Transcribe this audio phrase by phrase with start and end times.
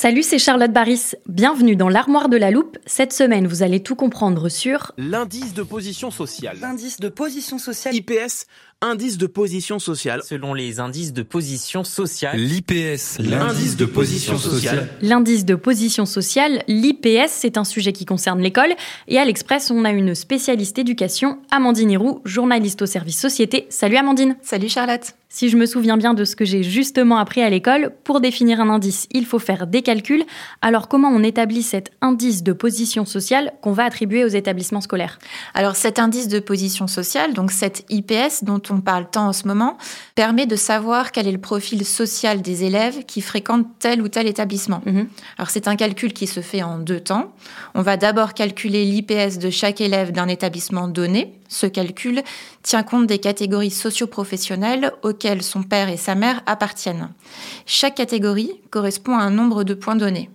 [0.00, 1.14] Salut, c'est Charlotte Baris.
[1.26, 2.78] Bienvenue dans l'armoire de la loupe.
[2.86, 6.56] Cette semaine, vous allez tout comprendre sur L'indice de position sociale.
[6.60, 7.96] L'indice de position sociale.
[7.96, 8.46] IPS,
[8.80, 10.20] indice de position sociale.
[10.22, 12.36] Selon les indices de position sociale.
[12.38, 14.88] L'IPS, L'indice de position sociale.
[15.02, 16.62] l'indice de position sociale.
[16.68, 18.72] L'IPS, c'est un sujet qui concerne l'école.
[19.08, 23.66] Et à l'Express, on a une spécialiste éducation, Amandine Hiroux, journaliste au service société.
[23.68, 24.36] Salut Amandine.
[24.42, 25.14] Salut Charlotte.
[25.30, 28.60] Si je me souviens bien de ce que j'ai justement appris à l'école, pour définir
[28.62, 30.24] un indice, il faut faire des calculs.
[30.62, 35.18] Alors comment on établit cet indice de position sociale qu'on va attribuer aux établissements scolaires?
[35.52, 39.46] Alors cet indice de position sociale, donc cet IPS dont on parle tant en ce
[39.46, 39.78] moment,
[40.14, 44.26] permet de savoir quel est le profil social des élèves qui fréquentent tel ou tel
[44.26, 44.82] établissement.
[44.86, 45.08] Mhm.
[45.36, 47.32] Alors c'est un calcul qui se fait en deux temps.
[47.74, 51.34] On va d'abord calculer l'IPS de chaque élève d'un établissement donné.
[51.48, 52.22] Ce calcul
[52.62, 57.08] tient compte des catégories socio-professionnelles auxquelles son père et sa mère appartiennent.
[57.66, 60.30] Chaque catégorie correspond à un nombre de points donnés.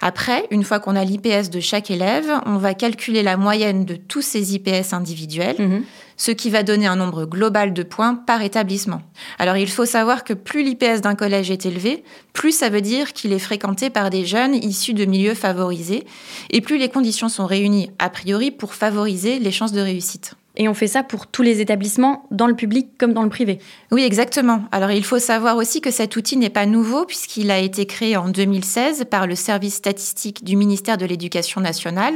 [0.00, 3.96] Après, une fois qu'on a l'IPS de chaque élève, on va calculer la moyenne de
[3.96, 5.82] tous ces IPS individuels, Mhm.
[6.16, 9.02] ce qui va donner un nombre global de points par établissement.
[9.38, 13.12] Alors il faut savoir que plus l'IPS d'un collège est élevé, plus ça veut dire
[13.12, 16.04] qu'il est fréquenté par des jeunes issus de milieux favorisés,
[16.50, 20.34] et plus les conditions sont réunies a priori pour favoriser les chances de réussite.
[20.58, 23.60] Et on fait ça pour tous les établissements, dans le public comme dans le privé.
[23.92, 24.64] Oui, exactement.
[24.72, 28.16] Alors il faut savoir aussi que cet outil n'est pas nouveau puisqu'il a été créé
[28.16, 32.14] en 2016 par le service statistique du ministère de l'Éducation nationale,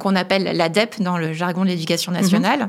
[0.00, 2.68] qu'on appelle l'ADEP dans le jargon de l'éducation nationale.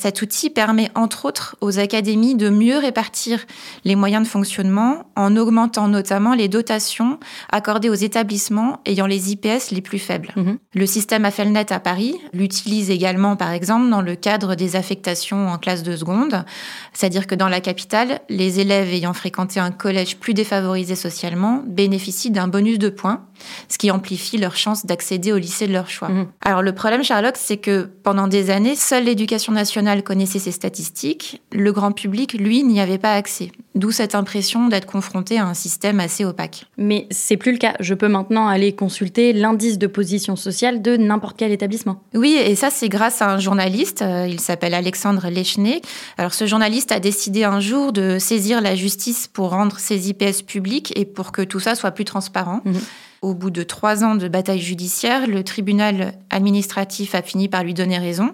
[0.00, 3.44] Cet outil permet entre autres aux académies de mieux répartir
[3.84, 7.18] les moyens de fonctionnement en augmentant notamment les dotations
[7.50, 10.32] accordées aux établissements ayant les IPS les plus faibles.
[10.36, 10.58] Mhm.
[10.72, 15.58] Le système Affelnet à Paris l'utilise également par exemple dans le cadre des affectations en
[15.58, 16.44] classe de seconde,
[16.92, 22.30] c'est-à-dire que dans la capitale, les élèves ayant fréquenté un collège plus défavorisé socialement bénéficient
[22.30, 23.24] d'un bonus de points,
[23.68, 26.08] ce qui amplifie leur chance d'accéder au lycée de leur choix.
[26.08, 26.28] Mhm.
[26.42, 31.42] Alors le problème, Sherlock, c'est que pendant des années, seule l'éducation nationale connaissait ces statistiques.
[31.52, 33.50] Le grand public, lui, n'y avait pas accès.
[33.74, 36.66] D'où cette impression d'être confronté à un système assez opaque.
[36.76, 37.74] Mais c'est plus le cas.
[37.80, 42.02] Je peux maintenant aller consulter l'indice de position sociale de n'importe quel établissement.
[42.14, 44.02] Oui, et ça, c'est grâce à un journaliste.
[44.02, 45.80] euh, Il s'appelle Alexandre Lechner.
[46.16, 50.42] Alors, ce journaliste a décidé un jour de saisir la justice pour rendre ses IPS
[50.46, 52.60] publics et pour que tout ça soit plus transparent.
[52.64, 52.80] Mhm.
[53.20, 57.74] Au bout de trois ans de bataille judiciaire, le tribunal administratif a fini par lui
[57.74, 58.30] donner raison.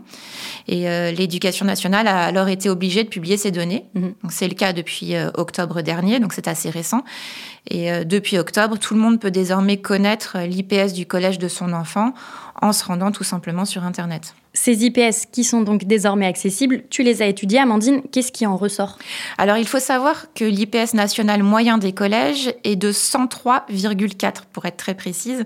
[0.69, 3.87] Et euh, l'éducation nationale a alors été obligée de publier ces données.
[3.95, 4.15] Mhm.
[4.29, 7.03] C'est le cas depuis euh, octobre dernier, donc c'est assez récent.
[7.71, 11.73] Et euh, depuis octobre, tout le monde peut désormais connaître l'IPS du collège de son
[11.73, 12.13] enfant
[12.63, 14.35] en se rendant tout simplement sur Internet.
[14.57, 18.03] Ces IPS qui sont donc désormais accessibles, tu les as étudiés, Amandine.
[18.13, 18.99] Qu'est-ce qui en ressort?
[19.37, 24.77] Alors, il faut savoir que l'IPS national moyen des collèges est de 103,4 pour être
[24.77, 25.45] très précise.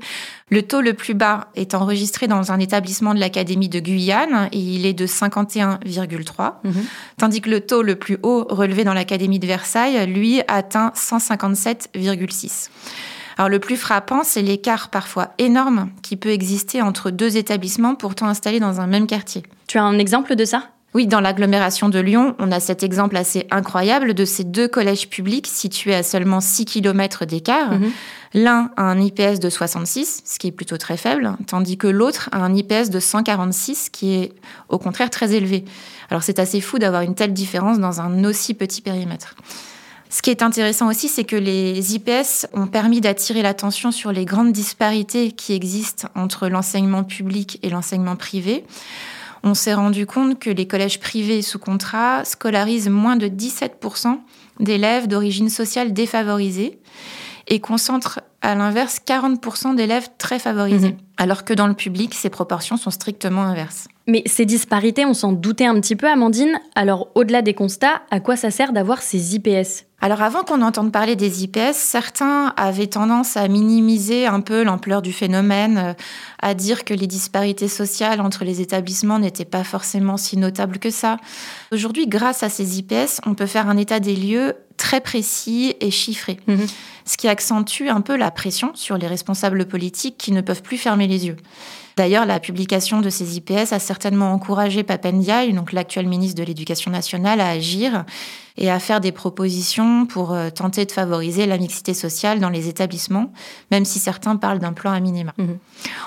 [0.50, 4.58] Le taux le plus bas est enregistré dans un établissement de l'Académie de Guyane et
[4.58, 6.84] il est de 51,3, Mhm.
[7.16, 12.68] tandis que le taux le plus haut relevé dans l'Académie de Versailles, lui, atteint 157,6.
[13.38, 18.26] Alors le plus frappant, c'est l'écart parfois énorme qui peut exister entre deux établissements pourtant
[18.26, 19.44] installés dans un même quartier.
[19.68, 20.64] Tu as un exemple de ça?
[20.94, 25.08] Oui, dans l'agglomération de Lyon, on a cet exemple assez incroyable de ces deux collèges
[25.08, 27.78] publics situés à seulement 6 km d'écart.
[27.78, 27.90] Mhm.
[28.34, 32.30] L'un a un IPS de 66, ce qui est plutôt très faible, tandis que l'autre
[32.32, 34.32] a un IPS de 146, qui est
[34.68, 35.64] au contraire très élevé.
[36.10, 39.36] Alors c'est assez fou d'avoir une telle différence dans un aussi petit périmètre.
[40.10, 44.24] Ce qui est intéressant aussi, c'est que les IPS ont permis d'attirer l'attention sur les
[44.24, 48.64] grandes disparités qui existent entre l'enseignement public et l'enseignement privé.
[49.42, 54.18] On s'est rendu compte que les collèges privés sous contrat scolarisent moins de 17%
[54.60, 56.80] d'élèves d'origine sociale défavorisée
[57.46, 60.98] et concentrent à l'inverse 40% d'élèves très favorisés, mhm.
[61.16, 63.88] alors que dans le public, ces proportions sont strictement inverses.
[64.06, 66.60] Mais ces disparités, on s'en doutait un petit peu, Amandine.
[66.74, 70.92] Alors, au-delà des constats, à quoi ça sert d'avoir ces IPS alors avant qu'on entende
[70.92, 75.94] parler des IPS, certains avaient tendance à minimiser un peu l'ampleur du phénomène, euh,
[76.40, 80.90] à dire que les disparités sociales entre les établissements n'étaient pas forcément si notables que
[80.90, 81.16] ça.
[81.72, 85.90] Aujourd'hui, grâce à ces IPS, on peut faire un état des lieux très précis et
[85.90, 86.66] chiffré, mhm.
[87.04, 90.78] ce qui accentue un peu la pression sur les responsables politiques qui ne peuvent plus
[90.78, 91.36] fermer les yeux.
[91.98, 96.92] D'ailleurs, la publication de ces IPS a certainement encouragé Papendiaï, donc l'actuel ministre de l'Éducation
[96.92, 98.04] nationale, à agir
[98.58, 102.68] et à faire des propositions pour euh, tenter de favoriser la mixité sociale dans les
[102.68, 103.32] établissements,
[103.70, 105.32] même si certains parlent d'un plan à minima.
[105.38, 105.58] Mhm.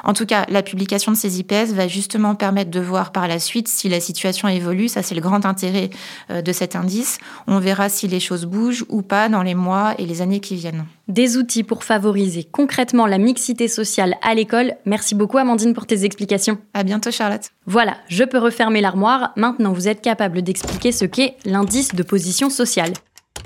[0.03, 3.39] En tout cas, la publication de ces IPS va justement permettre de voir par la
[3.39, 4.89] suite si la situation évolue.
[4.89, 5.89] Ça, c'est le grand intérêt
[6.30, 7.19] euh, de cet indice.
[7.48, 10.56] On verra si les choses bougent ou pas dans les mois et les années qui
[10.56, 10.86] viennent.
[11.07, 14.75] Des outils pour favoriser concrètement la mixité sociale à l'école.
[14.86, 16.57] Merci beaucoup Amandine pour tes explications.
[16.74, 17.50] À bientôt Charlotte.
[17.68, 19.34] Voilà, je peux refermer l'armoire.
[19.36, 22.92] Maintenant, vous êtes capable d'expliquer ce qu'est l'indice de position sociale.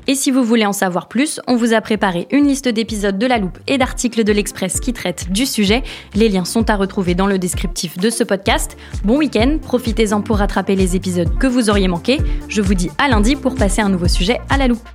[0.08, 3.26] Et si vous voulez en savoir plus, on vous a préparé une liste d'épisodes de
[3.26, 5.84] La Loupe et d'articles de l'Express qui traitent du sujet.
[6.14, 8.78] Les liens sont à retrouver dans le descriptif de ce podcast.
[9.04, 12.20] Bon week-end, profitez-en pour rattraper les épisodes que vous auriez manqués.
[12.48, 14.88] Je vous dis à lundi pour passer un nouveau sujet à La Loupe.